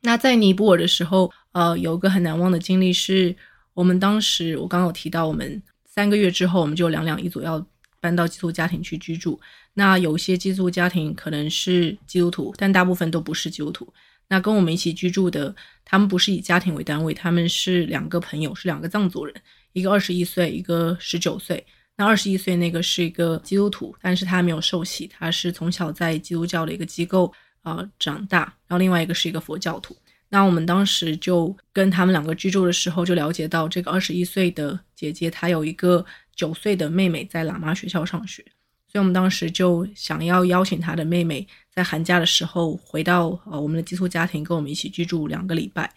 [0.02, 3.34] 那在尼泊尔的时候，呃，有一个很难忘的经历是，
[3.74, 7.66] 我们当时我刚刚有提到，我们三个月之后，我们就两两一组要。
[8.00, 9.40] 搬到寄宿家庭去居住，
[9.74, 13.94] 那有些寄宿家庭可能是基督徒，但大部分都不是基督徒。
[14.28, 19.36] 那跟我们一起居住的，他们不是以家庭为单位，他们是两个朋友，是两个藏族人，
[19.74, 21.66] 一个二十一岁，一个十九岁。
[21.98, 28.42] 那二十一岁那个是一个基督徒，但是他没有受洗，他是从小在基督教的一个机构啊、长大。
[28.68, 29.98] 然后另外一个是一个佛教徒。
[30.30, 36.06] 那我们当时就跟他们两个居住的时候，就了解到这个二十一岁的姐姐，她有一个。
[36.40, 38.42] 九岁的妹妹在喇嘛学校上学，
[38.88, 45.92] 所以我们当时就想要邀请她的妹妹在寒假的时候回到呃我们的寄宿家庭，跟我们一起居住两个礼拜。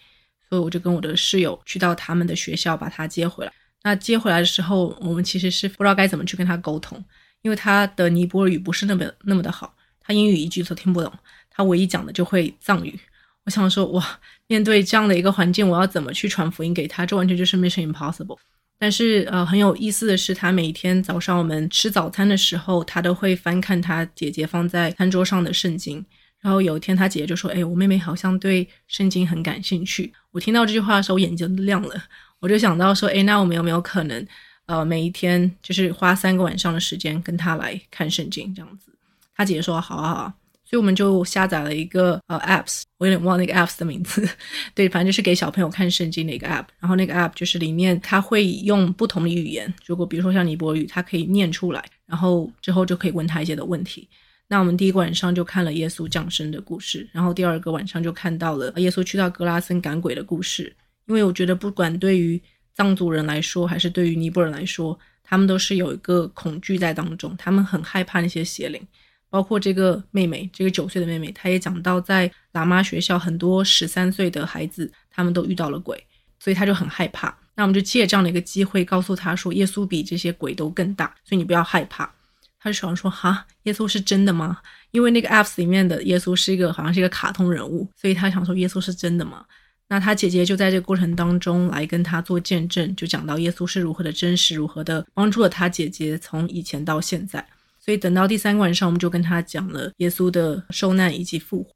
[0.49, 3.53] 所以我就跟我的室友去到他们的学校把她接回来。
[3.85, 7.03] 那接回来的时候，我们其实是不知道该怎么去跟她沟通，
[7.43, 11.13] 因为她的尼泊尔语不是那么那么的好，她英语一句都听不懂，
[11.51, 12.99] 她唯一讲的就会藏语。
[13.45, 17.07] 我想说，哇，面对这样的一个环境，我要怎么去传福音给她？
[17.07, 18.39] 这完全就是 mission impossible。
[18.79, 26.05] 但是呃很有意思的是，他每天早上我们吃早餐的时候，他都会翻看他姐姐放在餐桌上的圣经。
[26.41, 31.95] 然后有一天，他姐姐就说：“哎，我妹妹好像对圣经很感兴趣。”我听到这句话的时候，眼睛都亮了。
[32.41, 34.27] 我就想到说：“哎，那我们有没有可能，
[34.67, 38.93] 呃，每一天就是花三个晚上的时间跟他来看圣经这样子？”
[39.37, 40.35] 他姐姐说：“好啊，好啊。”
[40.73, 44.27] 所以我们就下载了一个呃 apps，我有点忘那个 apps 的名字，
[44.75, 46.65] 对，反正就是给小朋友看圣经的一个 app。
[46.81, 54.09] 然后那个 app 就是里面它会用不同的语言，如果比如说像尼泊尔语，它可以念出来，然后之后就可以问他一些的问题。
[54.49, 60.75] 那我们第一个晚上就看了耶稣降生的故事，然后第二个晚上就看到了耶稣去到格拉森赶鬼的故事。
[61.07, 62.41] 因为我觉得不管对于
[62.75, 68.81] 藏族人来说，还是对于尼泊尔人来说，他们都是有一个恐惧在当中，他们很害怕那些邪灵。
[69.33, 76.07] 包括这个妹妹，这个九岁的妹妹，她也讲到，在喇嘛学校很多十三岁的孩子，他们都遇到了鬼，
[76.38, 77.35] 所以她就很害怕。
[77.55, 82.12] 那我们就借这样的一个机会，告诉他说，耶稣比这些鬼都更大，所以你不要害怕。
[82.61, 84.59] 他就想说，哈，耶稣是真的吗？
[84.90, 89.47] 因为那个 apps 里面的耶稣是一个好像是一个卡通人物，所以他想说，耶稣是真的吗？
[89.88, 97.47] 那他姐姐就在这个过程当中来跟他做见证，就讲到耶稣是如何的真实，如何的帮助了他姐姐从以前到现在。
[97.85, 101.71] 所以等到第三个晚上，我们就跟他讲了耶稣的受难以及复活。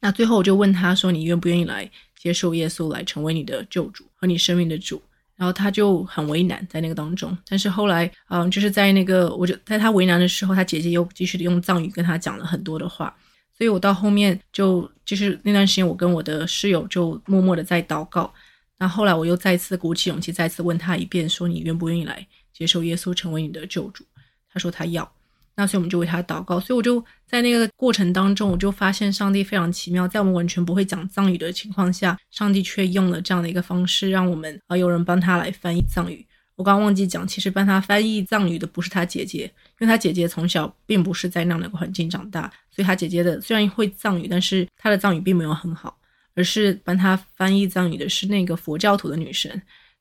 [0.00, 5.02] 那最后我就问他说：“你愿不愿意来接受耶稣，来成为你的救主和你生命的主？”
[5.36, 7.36] 然后他就很为难在那个当中。
[7.46, 13.14] 但是后来，嗯，就是在那个，我就在他为难的时候，他姐姐又继续的用藏语跟他讲了很多的话。
[13.52, 18.32] 所以我到后面就就是那段时间，我跟我的室友就默默的在祷告。
[18.78, 24.04] 那后来我又再次鼓起勇气，再次问他一遍，说：“你愿不愿意来接受耶稣，成为你的救主？”
[24.50, 25.10] 他说他要。
[25.56, 36.26] 那所以我们就为他祷告，所以我就在那个过程当中，我就发现上帝非常奇妙，在我们完全不会讲藏语的情况下，上帝却用了这样的一个方式，让我们啊有人帮他来翻译藏语。
[36.56, 39.44] 我刚忘记讲，其实帮他翻译藏语的不是他姐姐，
[39.78, 45.98] 因为他姐姐从小并不是在那样的环境长大，所以他姐姐的虽然会藏语，但是他的藏语并没有很好，
[46.34, 49.50] 而是帮他翻译藏语的是那个佛教徒的女生。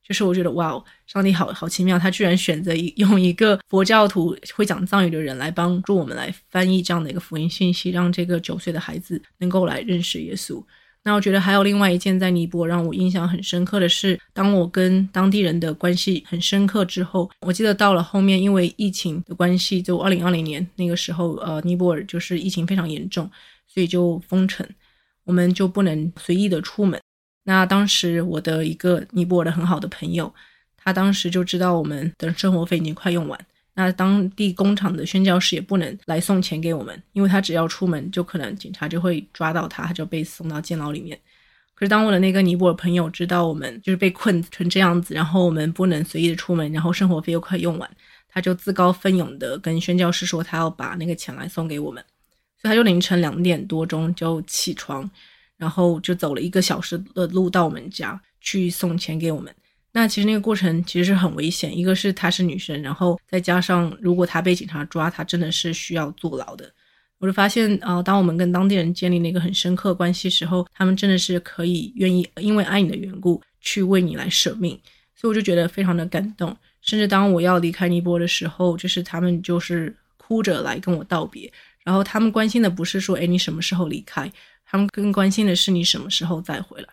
[0.08, 10.64] 就是我觉得哇，上帝好好奇妙，他居然选择 用一个佛教徒会讲藏语的人来帮助我们来翻译这样的一个福音信息，让这个九岁的孩子能够来认识耶稣。
[11.04, 23.30] 那我觉得还有另外一件在尼泊尔让我印象很深刻的是，当我跟当地人的关系很深刻之后，我记得到了后面因为疫情的关系，就二零二零年那个时候，呃，尼泊尔就是疫情非常严重，
[23.68, 24.68] 所以就封城，
[25.26, 27.00] 我们就不能随意的出门。
[27.48, 30.34] 那当时我的一个尼泊尔的很好的朋友，
[30.76, 33.40] 他当时就知道我们的生活费已经快用完，
[33.76, 41.16] 那当地工厂的宣教师也不能来送钱给我们，因为他只要出门就可能警察就会抓到他，他就被送到监牢里面。
[41.76, 47.90] 可是当我的那个尼泊尔朋友知道我们就是被困成这样子，然后我们不能随意的出门，然后生活费又快用完，
[48.28, 52.04] 他就自告奋勇的跟宣教师说他要把那个钱来送给我们，
[52.60, 55.08] 所以他就凌晨两点多钟就起床。
[55.58, 59.54] 然后就走了一个小时的路到我们家去送钱给我们。
[59.92, 66.70] 那其实那个过程其实是很危险，一个是她是女生，然后再加上如果她被警察抓，她真的是需要坐牢的。
[67.18, 74.78] 我就发现啊、呃，当我们跟当地人建立那个很深刻关系时候，他们真的是可以愿意因为爱你的缘故去为你来舍命。
[75.16, 76.56] 所以我就觉得非常的感动。
[76.82, 81.50] 甚至当我要离开尼泊尔的时候，就是他们就是哭着来跟我道别，
[81.86, 84.30] 然后他们关心的不是说，哎，你什么时候离开？
[84.88, 86.88] 更关心的是你什么时候再回来。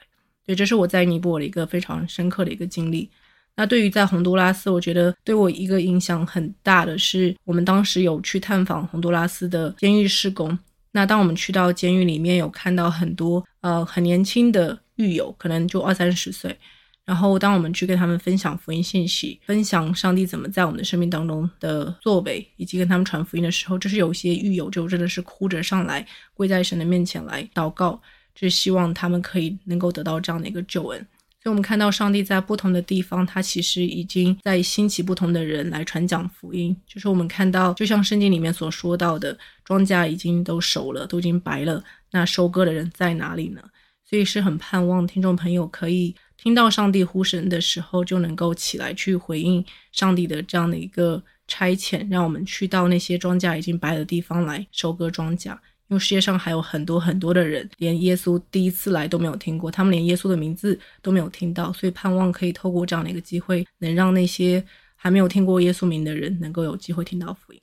[0.45, 3.09] 对，这是我在尼泊尔的一个非常深刻的一个经历。
[3.55, 10.59] 那对于在洪都拉斯，我觉得对我一个影响很大的是，我们当时有去探访洪都拉斯的监狱施工。
[10.91, 16.59] 那当我们去到监狱里面，有看到很多呃很年轻的狱友，可能就二三十岁。
[17.05, 28.01] 然后当我们去跟他们分享福音信息，分享上帝怎么在我们的生命当中的作为，以及跟他们传福音的时候，就是有些狱友就真的是哭着上来，跪在神的面前来祷告，
[28.35, 31.07] 就是希望他们可以能够得到这样的一个救恩。
[31.43, 36.75] 所以，我们看到上帝在不同的地方，他其实已经在兴起不同的人来传讲福音。
[36.87, 43.61] 就是我们看到，就像圣经里面所说到的，庄稼已经都熟了，都已经白了，那收割的人在哪里呢？
[44.09, 46.15] 所以是很盼望听众朋友可以。
[46.43, 55.57] 听到上帝呼声的时候，就能够起来去回应上帝的这样的一个差遣，让我们去到那些庄稼已经白的地方来收割庄稼。
[55.87, 64.65] 因为世界上还有很多很多的人，连耶稣第一次来都没有听过，他们连耶稣的名字都没有听到，所以盼望可以透过这样的一个机会，能让那些
[64.97, 67.62] 还没有听过耶稣名的人，能够有机会听到福音。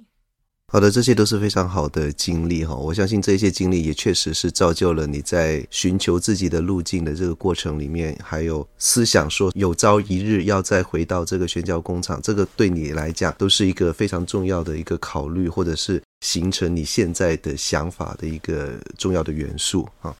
[0.71, 20.15] 好的，这些都是非常好的经历哈，我相信这些经历也确实是造就了你在寻求自己的路径的这个过程里面，还有思想说有朝一日要再回到这个宣教工厂，这个对你来讲都是一个非常重要的一个考虑，或者是形成你现在的想法的一个重要的元素啊。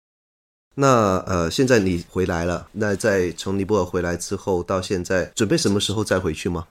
[0.73, 6.65] 那呃，现在你回来了，那在从尼泊尔回来之后到现在，准备什么时候再回去吗？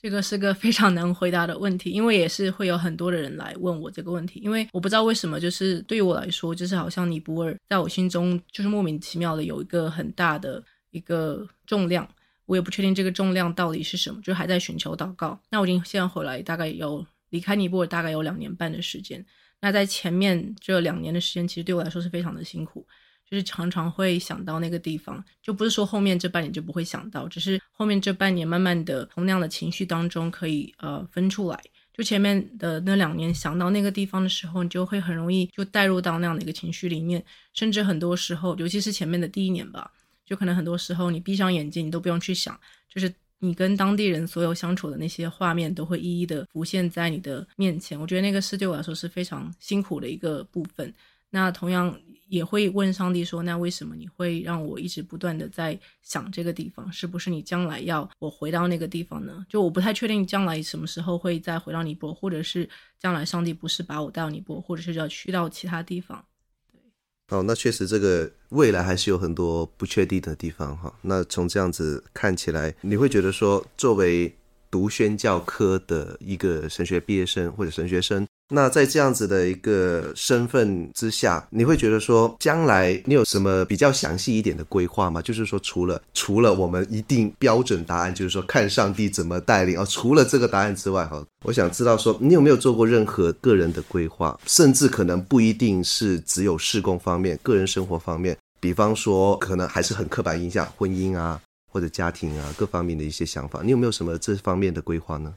[0.00, 12.08] 这个是个非常难回答的问题，因为也是会有很多的人来问我这个问题，因为我不知道为什么，就是对于我来说，就是好像尼泊尔在我心中就是莫名其妙的有一个很大的一个重量，
[12.46, 15.40] 我也不确定这个重量到底是什么，就还在寻求祷告。
[15.50, 19.26] 那我已经现在回来大概有离开尼泊尔大概有两年半的时间，
[19.60, 22.86] 那在前面这两年的时间，其实对我来说是非常的辛苦。
[23.30, 31.60] 就是常常会想到那个地方，就不是说后面这半年就不会想到，只是后面这半年慢慢的从那样的情绪当中可以呃分出来。
[31.92, 37.22] 就前面的那两年想到那个地方的时候，你就会很容易就带入到那样的一个情绪里面，
[37.54, 39.90] 甚至很多时候，尤其是前面的第一年吧，
[40.24, 42.58] 就可能很多时候你闭上眼睛，你都不用去想，
[42.88, 48.00] 就是你跟当地人所有相处的那些画面都会一一的浮现在你的面前。
[48.00, 50.94] 我觉得那个是对我来说是非常辛苦的一个部分。
[51.30, 51.94] 那同样
[52.28, 56.92] 也会问上帝说：“那为什么你会让我一直不断的在想这个地方？
[56.92, 59.44] 是不是你将来要我回到那个地方呢？
[59.48, 62.68] 就我不太确定将来什么时候会再回到尼泊尔，或者是
[63.00, 66.22] 将来上帝不是把我带到尼泊尔，或者是要去到其他地方。”
[66.70, 70.94] 对，哦，那确实这个未来还是有很多不确定的地方哈。
[71.00, 74.36] 那从这样子看起来，你会觉得说，作为
[74.70, 78.27] 读宣教科的一个神学毕业生或者神学生。
[78.50, 85.20] 那在这样子的一个身份之下，你会觉得说，将来你有什么比较详细一点的规划吗？
[85.20, 101.38] 就是说，除了除了我们一定标准答案，就是说看上帝怎么带领啊，除了这个答案之外，哈，我想知道说，你有没有做过任何个人的规划，甚至可能不一定是只有事工方面，个人生活方面，比方说，可能还是很刻板印象，婚姻啊，
[101.70, 105.34] 或者家庭啊，各方面的一些想法，你有没有什么这方面的规划呢？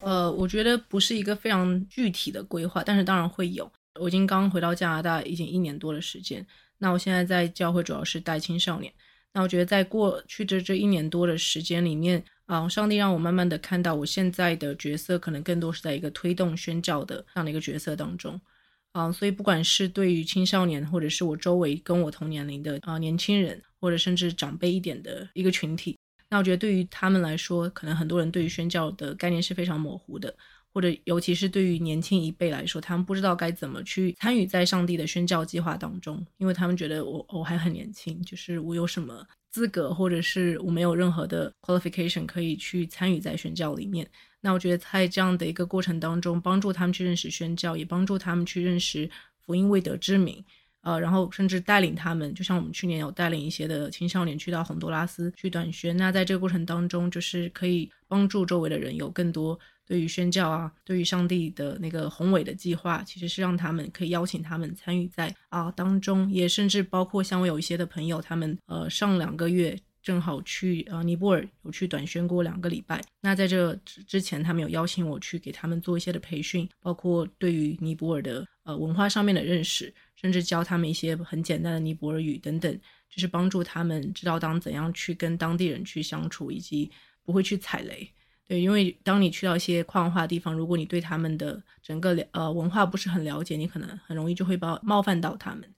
[0.00, 3.70] 呃，我觉得不是一个非常具体的规划，但是当然会有。
[3.98, 6.46] 我已经刚回到加拿大，已经一年多的时间。
[6.78, 8.92] 那我现在在教会主要是带青少年。
[9.32, 18.38] 那我觉得在过去的这一年多的时间里面，啊、上帝让我慢慢的看到我现在的角色可能更多是在一个推动宣教的这样的一个角色当中。
[18.92, 25.98] 啊、所以不管是对于青少年，或者是我周围跟我同年龄的啊、年轻人，或者甚至长辈一点的一个群体。
[26.28, 30.34] 那我觉得对于他们来说，可能很多人对于宣教的概念是非常模糊的，
[30.72, 44.08] 或者尤其是对于年轻一辈来说，他们不知道该怎么去参与在上帝的宣教计划当中，因为他们觉得我我还很年轻，就是我有什么资格，或者是我没有任何的 qualification 可以去参与在宣教里面。
[44.40, 49.08] 那我觉得在这样的一个过程当中，帮助他们去认识宣教，也帮助他们去认识
[49.38, 50.44] 福音未得之民。
[50.86, 55.96] 呃，然后甚至带领他们，就像我们去年有带领一些的青少年去到洪都拉斯去短宣。
[55.96, 69.76] 那在这个过程当中，就是可以帮助周围的人有更多对于宣教啊，对于上帝的那个宏伟的计划，其实是让他们可以邀请他们参与在啊当中，也甚至包括像我有一些的朋友，他们呃上两个月
[70.06, 73.02] 正好去呃尼泊尔有去短宣过两个礼拜。
[73.20, 73.74] 那在这
[74.06, 79.92] 之前，他们有邀请我去给他们做一些的培训，包括对于尼泊尔的呃文化上面的认识。
[80.18, 82.80] 甚至教他们一些很简单的尼泊尔语等等，
[83.10, 86.90] 就是帮助他们知道当怎样去跟当地人去相处，以及
[87.22, 88.10] 不会去踩雷。
[88.48, 95.68] 对，因为当你去到一些跨文化的地方，如果你对他们的整个呃文化不是很了解，你可能很容易就会冒冒犯到他们。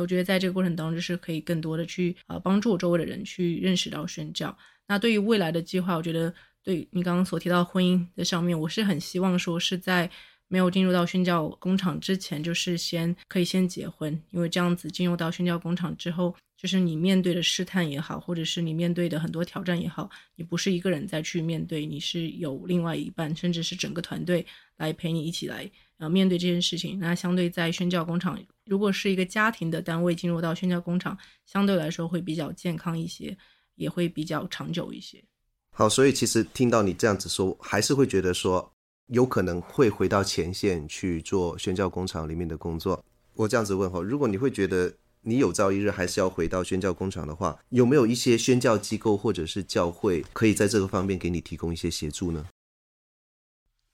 [0.00, 4.56] 我觉得在这个过程当中，就是可以更多的去呃帮助周围的人去认识到宣教。
[4.86, 6.32] 那对于未来的计划，我觉得
[6.62, 10.10] 对你刚刚所提到婚姻的上面，我是很希望说是在。
[10.50, 24.46] 没有进入到宣教工厂之前，就是先可以先结婚，因为这样子进入到宣教工厂之后，就是你面对的试探也好，或者是你面对的很多挑战也好，你不是一个人再去面对，你是有另外一半，甚至是整个团队
[24.78, 26.98] 来陪你一起来呃面对这件事情。
[26.98, 33.36] 那相对在宣教工厂，如果是一个家庭的单位进入到宣教工厂，相对来说会比较健康一些，
[33.76, 35.22] 也会比较长久一些。
[35.70, 38.72] 好，所以其实听到你这样子说，还是会觉得说。
[39.08, 43.02] 有可能会回到前线去做宣教工厂里面的工作。
[43.32, 44.92] 我这样子问哈，如果你会觉得
[45.22, 52.44] 你有朝一日还是要回到宣教工厂的话，有没有一些宣教机构或者是教会可以在这个方面给你提供一些协助呢？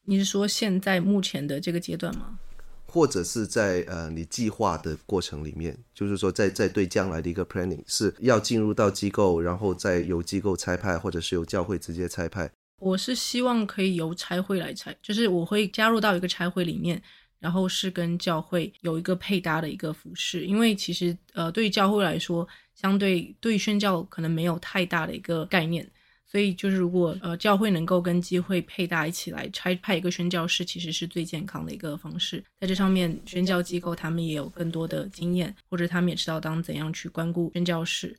[0.04, 2.38] 你是说现在目前的这个阶段吗？
[2.86, 12.48] 或者是在呃你计划的过程里面，就是说在在对将来的一个 planning 是要进入到机构，然后再由机构差派，或者是由教会直接差派？
[12.78, 17.02] 我是希望可以由差会来差，就是我会加入到一个差会里面，
[17.40, 20.44] 然后是跟教会有一个配搭的一个服饰。
[20.44, 25.88] 因为其实呃，对于教会来说，相对对宣教可能没有太大的一个概念，
[26.34, 32.42] 所以就是如果呃教会能够跟机会配搭一起来差派一个宣教士，其实是最健康的一个方式。
[32.58, 38.18] 在这上面，宣教机构他们也有更多的经验，或者他们也知道当怎样去关顾宣教士。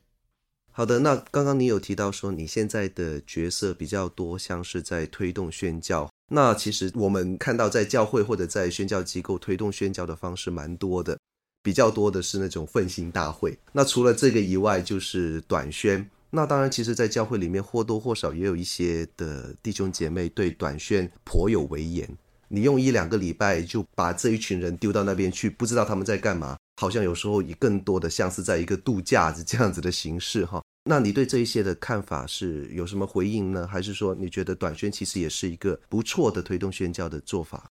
[0.72, 6.08] 好的，那刚刚你有提到说你现在的角色比较多，像是在推动宣教。
[6.30, 11.18] 那其实我们看到在教会或者在宣教机构推动宣教的方式蛮多的，
[11.62, 13.58] 比较多的是那种奋兴大会。
[13.72, 16.08] 那除了这个以外，就是短宣。
[16.30, 22.08] 那当然，其实，在教会里面或多或少也有一些的弟兄姐妹对短宣颇有微言。
[22.48, 26.56] 你用一两个礼拜就把这一群人丢到那边去，不知道他们在干嘛。
[26.80, 33.66] 好像有时候以更多的像是在一个度假子这样子的形式哈，那你对这一些的看法是有什么回应呢？
[33.66, 37.70] 还是说你觉得短宣其实也是一个不错的推动宣教的做法？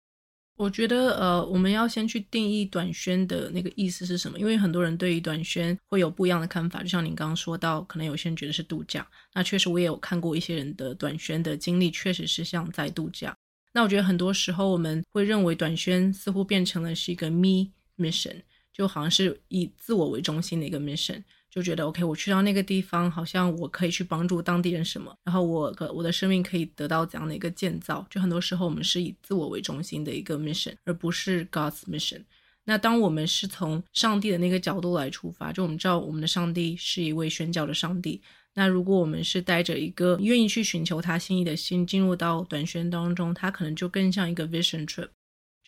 [0.59, 6.83] 我觉得，呃，我们要先去定义短宣的那个意思是什么，因为很多人对于短宣会有不一样的看法。
[6.83, 13.33] 就像您刚刚说到，可能有些人觉得是度假，那确实我也有看过一些人的短宣的经历，确实是像在度假。
[13.71, 18.35] 那我觉得很多时候我们会认为短宣似乎变成了是一个 me mission，
[18.73, 21.23] 就好像是以自我为中心的一个 mission。
[21.49, 28.05] 就觉得 OK，我去到那个地方，好像我可以去帮助当地人什么，然后我的我的生命可以得到怎样的一个建造？
[28.09, 32.23] 就很多时候我们是以自我为中心的一个 mission，而不是 God's mission。
[32.65, 38.21] 那当我们是从上帝的那个角度来出发，就我们知道我们的上帝是一位宣教的上帝。
[38.53, 45.07] 那如果我们是带着一个愿意去寻求他心意的心进入到短宣当中，他可能就更像一个 vision trip。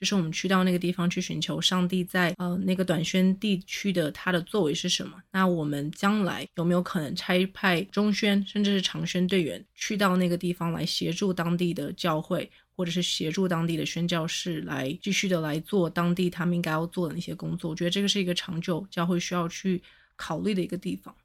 [0.02, 5.16] 就是我们去到那个地方去寻求上帝在呃那个短宣地区的他的作为是什么？
[5.32, 17.70] 那我们将来有没有可能差派中宣甚至是长宣队员去到那个地方来协助当地的教会，或者是协助当地的宣教士来继续的来做当地他们应该要做的那些工作？
[17.70, 19.80] 我觉得这个是一个长久教会需要去
[20.16, 21.16] 考虑的一个地方。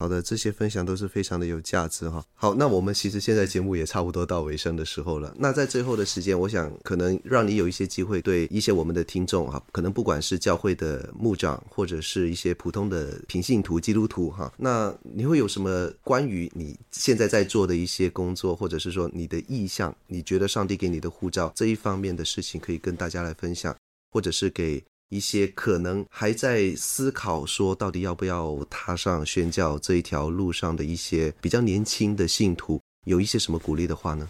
[0.00, 2.24] 好的，这些分享都是非常的有价值哈。
[2.34, 5.34] 好，那我们其实现在节目也差不多到尾声的时候了。
[5.36, 23.76] 那在最后的时间，我想可能让你有一些机会对一些我们的听众哈，可能不管是教会的牧长，或者是一些普通的平信徒、基督徒哈，那你会有什么关于你现在在做的一些工作，或者是说你的意向，你觉得上帝给你的呼召这一方面的事情，可以跟大家来分享，
[24.12, 24.80] 或者是给。
[25.08, 34.28] 一些可能还在思考说到底要不要踏上宣教这一条路上的一些比较年轻的信徒，有一些什么鼓励的话呢？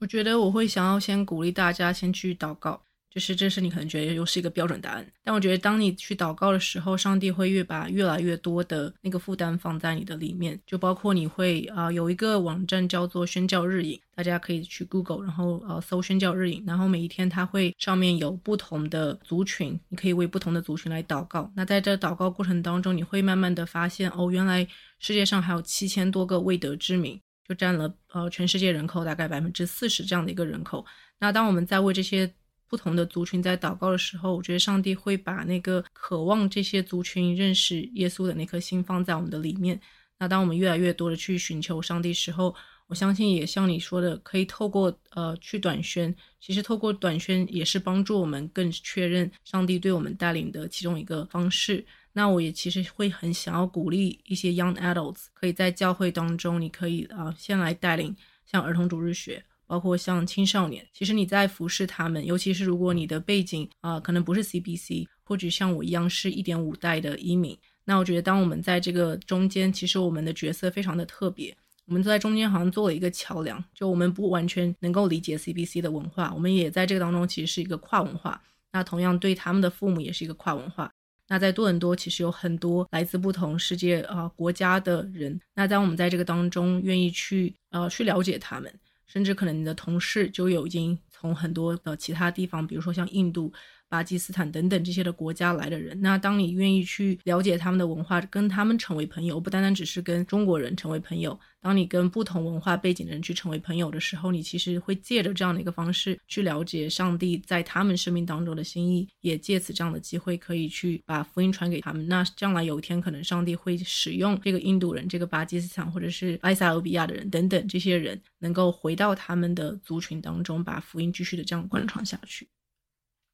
[0.00, 2.80] 我觉得我会想要先鼓励大家先去祷告。
[3.18, 21.50] 就是这是你可能觉得又是一个标准答案，但我觉得当你去祷告的时候，上帝会越把越来越多的那个负担放在你的里面，就包括你会啊、有一个网站叫做宣教日影，大家可以去 Google，然后呃搜宣教日影，然后每一天它会上面有不同的族群，你可以为不同的族群来祷告。
[21.56, 24.64] 那在这祷告过程当中，你会慢慢的发现哦，原来
[25.00, 30.86] 世界上还有七千多个未得之民，就占了呃全世界人口大概百分之四十这样的一个人口。
[31.20, 32.32] 那当我们在为这些
[32.68, 39.80] 不同的族群在祷告的时候，我觉得上帝会把那个渴望这些族群认识耶稣的那颗心放在我们的里面。
[40.18, 42.54] 那当我们越来越多的去寻求上帝时候，
[42.88, 51.84] 我相信也像你说的，可以透过呃去短宣，其实透过短宣也是帮助我们更确认上帝对我们带领的其中一个方式。
[52.12, 59.44] 那我也其实会很想要鼓励一些 young adults，可以在教会当中，你可以啊、先来带领像儿童主日学。
[59.68, 71.54] 包括像青少年，其实你在服侍他们，尤其是如果你的背景啊、可能不是 CBC，或者像我一样是一点五代的移民，那我觉得当我们在这个中间，其实我们的角色非常的特别，
[71.84, 78.42] 我们在中间好像做了一个桥梁，就我们不完全能够理解 CBC 的文化，我们也在这个当中其实是一个跨文化，
[78.72, 80.90] 那同样对他们的父母也是一个跨文化。
[81.30, 88.72] 那在多伦多其实有很多来自不同世界啊、国家的人，那当我们在这个当中愿意去呃去了解他们。
[89.08, 93.52] 甚至可能你的同事就有已经从很多的其他地方，比如说像印度。
[93.88, 101.38] 巴基斯坦等等这些的国家来的人，那当你愿意去了解他们的文化，跟他们成为朋友，不单单只是跟中国人成为朋友。
[101.60, 112.06] 当你跟不同文化背景的人去成为朋友的时候，你其实会借着这样的一个方式去了解上帝在他们生命当中的心意，也借此这样的机会可以去把福音传给他们。
[112.06, 122.48] 那将来有一天，可能上帝会使用这个印度人、这个巴基斯坦或者是埃塞俄比亚的人等等这些人，能够回到他们的族群当中，把福音继续的这样贯穿下去。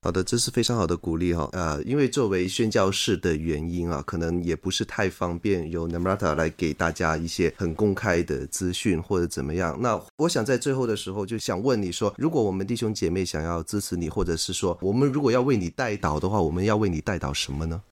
[0.05, 1.49] 好的，这是非常好的鼓励哈。
[1.53, 9.81] 呃，因为作为宣教士的原因啊，可能也不是太方便由 Namrata 来给大家一些很公开的资讯或者怎么样。
[9.81, 17.83] 那我想在最后的时候就想问你说，如果我们弟兄姐妹想要支持你，或者是说我们如果要为你代祷的话，我们要为你代祷什么呢？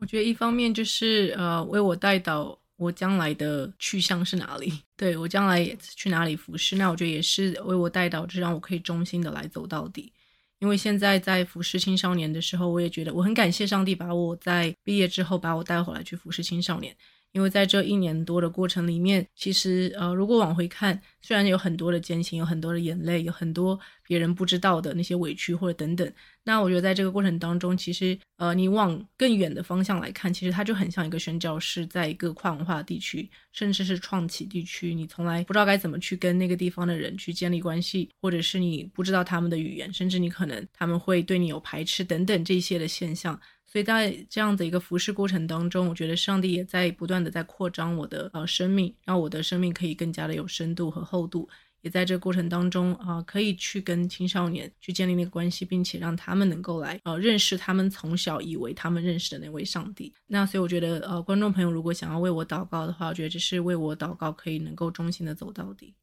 [0.00, 4.70] 我觉得一方面就是呃，为我代祷，我将来的去向是哪里？
[4.98, 6.76] 对，我将来也去哪里服侍？
[6.76, 10.12] 那我觉得也是为我代祷，就让我可以忠心的来走到底。
[10.60, 16.96] 因为现在在服侍青少年的时候，我也觉得我很感谢上帝把我在毕业之后把我带回来去服侍青少年。
[17.38, 26.12] 因为在这一年多的过程里面，其实呃，如果往回看，虽然有很多的艰辛，有很多的眼泪，有很多别人不知道的那些委屈或者等等，
[26.42, 43.40] 那我觉得在这个过程当中，其实呃，你往更远的方向来看，其实它就很像一个宣教士，在一个跨文化地区，甚至是创启地区，你从来不知道该怎么去跟那个地方的人去建立关系，或者是你不知道他们的语言，甚至你可能他们会对你有排斥等等这些的现象。
[43.70, 51.46] 所以在这样的一个服侍过程当中，我觉得上帝也在不断的在扩张我的呃生命，让我的生命可以更加的有深度和厚度，
[51.82, 60.10] 也在这过程当中啊、可以去跟青少年去建立那个关系，并且让他们能够来呃认识他们从小以为他们认识的那位上帝。
[60.26, 65.94] 那所以我觉得呃，观众朋友如果想要为我祷告的话，我觉得这是为我祷告，可以能够忠心的走到底。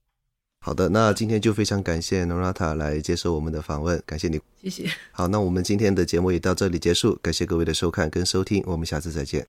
[0.65, 4.89] 好的，那今天就非常感谢 Norata 来接受我们的访问，感谢你，谢谢。
[5.11, 9.45] 好，那我们今天的节目也到这里结束，感谢各位的收看跟收听，我们下次再见。